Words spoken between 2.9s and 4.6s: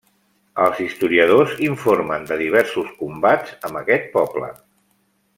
combats amb aquest poble.